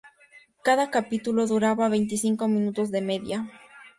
[0.65, 3.39] Cada capítulo duraba veinticinco minutos de media.